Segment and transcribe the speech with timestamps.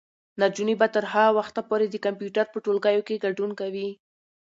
[0.41, 3.89] نجونې به تر هغه وخته پورې د کمپیوټر په ټولګیو کې ګډون کوي.